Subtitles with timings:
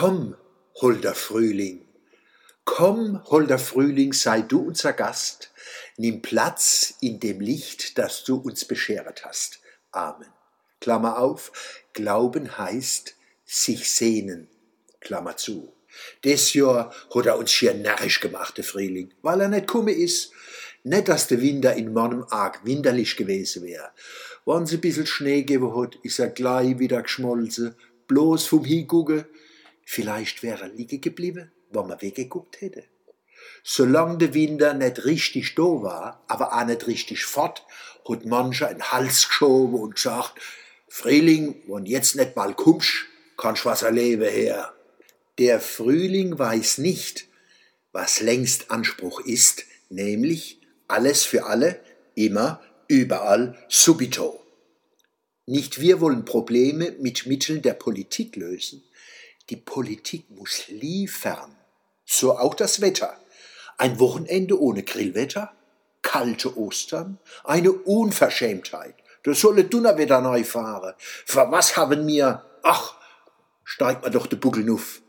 [0.00, 0.34] Komm,
[0.76, 1.86] holder Frühling,
[2.64, 5.52] komm, holder Frühling, sei du unser Gast,
[5.98, 9.60] nimm Platz in dem Licht, das du uns bescheret hast.
[9.90, 10.30] Amen.
[10.80, 11.52] Klammer auf,
[11.92, 14.48] Glauben heißt sich sehnen,
[15.00, 15.70] Klammer zu.
[16.24, 20.30] Des Jahr hat er uns schier närrisch gemacht, der Frühling, weil er nicht kumme is.
[20.82, 23.92] Nicht, dass der Winter in meinem arg winterlich gewesen wär.
[24.46, 27.74] Wenn sie ein bisschen Schnee gegeben hat, is er gleich wieder geschmolzen,
[28.06, 29.26] bloß vom Hingucken.
[29.84, 32.84] Vielleicht wäre er liegen geblieben, wenn man weggeguckt hätte.
[33.62, 37.64] Solange der Winter nicht richtig da war, aber auch nicht richtig fort,
[38.08, 40.34] hat mancher einen Hals geschoben und gesagt,
[40.88, 44.74] Frühling, wenn jetzt nicht mal kommst, kannst was erleben her.
[45.38, 47.28] Der Frühling weiß nicht,
[47.92, 51.80] was längst Anspruch ist, nämlich alles für alle,
[52.14, 54.44] immer, überall, subito.
[55.46, 58.82] Nicht wir wollen Probleme mit Mitteln der Politik lösen.
[59.48, 61.56] Die Politik muss liefern.
[62.04, 63.16] So auch das Wetter.
[63.78, 65.52] Ein Wochenende ohne Grillwetter,
[66.02, 68.94] kalte Ostern, eine Unverschämtheit.
[69.22, 70.94] Das solle Dunnerwetter neu fahren.
[70.98, 72.94] Für was haben wir, ach,
[73.64, 75.02] steigt man doch de Buckel nuff.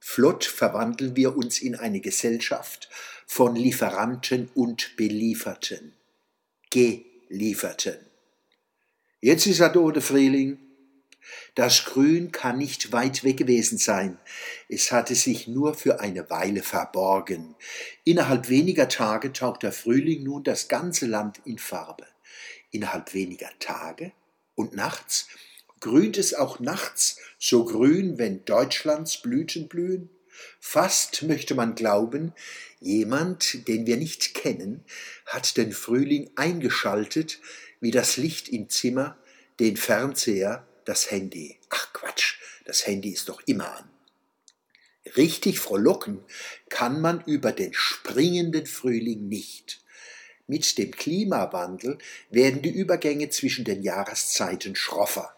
[0.00, 2.90] Flott verwandeln wir uns in eine Gesellschaft
[3.26, 5.94] von Lieferanten und Belieferten.
[6.70, 7.96] Gelieferten.
[9.20, 10.58] Jetzt ist er da, Frühling.
[11.54, 14.18] Das Grün kann nicht weit weg gewesen sein.
[14.68, 17.54] Es hatte sich nur für eine Weile verborgen.
[18.04, 22.06] Innerhalb weniger Tage taucht der Frühling nun das ganze Land in Farbe.
[22.70, 24.12] Innerhalb weniger Tage
[24.54, 25.28] und nachts
[25.80, 30.08] grünt es auch nachts so grün, wenn Deutschlands Blüten blühen?
[30.58, 32.32] Fast möchte man glauben,
[32.80, 34.84] jemand, den wir nicht kennen,
[35.26, 37.38] hat den Frühling eingeschaltet,
[37.80, 39.18] wie das Licht im Zimmer,
[39.60, 41.58] den Fernseher, das Handy.
[41.70, 43.90] Ach Quatsch, das Handy ist doch immer an.
[45.16, 46.24] Richtig frohlocken
[46.68, 49.82] kann man über den springenden Frühling nicht.
[50.46, 51.98] Mit dem Klimawandel
[52.30, 55.36] werden die Übergänge zwischen den Jahreszeiten schroffer.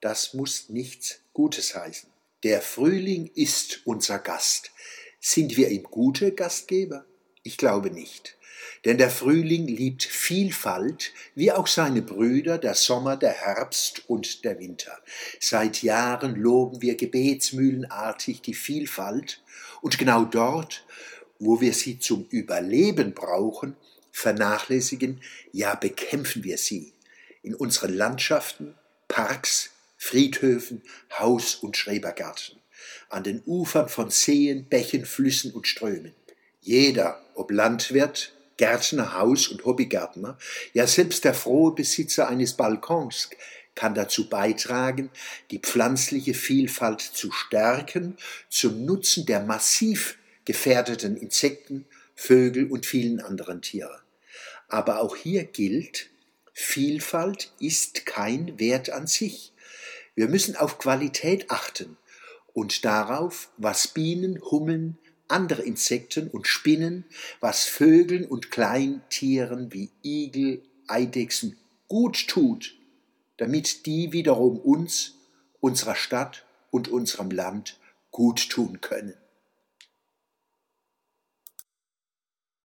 [0.00, 2.10] Das muss nichts Gutes heißen.
[2.42, 4.70] Der Frühling ist unser Gast.
[5.18, 7.06] Sind wir ihm gute Gastgeber?
[7.42, 8.36] Ich glaube nicht.
[8.84, 14.58] Denn der Frühling liebt Vielfalt, wie auch seine Brüder, der Sommer, der Herbst und der
[14.58, 14.98] Winter.
[15.40, 19.40] Seit Jahren loben wir gebetsmühlenartig die Vielfalt,
[19.80, 20.84] und genau dort,
[21.38, 23.76] wo wir sie zum Überleben brauchen,
[24.12, 25.20] vernachlässigen,
[25.52, 26.92] ja bekämpfen wir sie.
[27.42, 28.74] In unseren Landschaften,
[29.08, 30.82] Parks, Friedhöfen,
[31.18, 32.56] Haus- und Schrebergärten,
[33.10, 36.14] an den Ufern von Seen, Bächen, Flüssen und Strömen.
[36.60, 40.38] Jeder, ob Landwirt, Gärtner, Haus- und Hobbygärtner,
[40.72, 43.30] ja selbst der frohe Besitzer eines Balkons
[43.74, 45.10] kann dazu beitragen,
[45.50, 48.16] die pflanzliche Vielfalt zu stärken,
[48.48, 54.00] zum Nutzen der massiv gefährdeten Insekten, Vögel und vielen anderen Tiere.
[54.68, 56.10] Aber auch hier gilt,
[56.52, 59.52] Vielfalt ist kein Wert an sich.
[60.14, 61.96] Wir müssen auf Qualität achten
[62.52, 64.96] und darauf, was Bienen, Hummeln,
[65.28, 67.04] andere Insekten und Spinnen,
[67.40, 71.56] was Vögeln und Kleintieren wie Igel, Eidechsen
[71.88, 72.74] gut tut,
[73.36, 75.14] damit die wiederum uns,
[75.60, 77.78] unserer Stadt und unserem Land
[78.10, 79.14] gut tun können.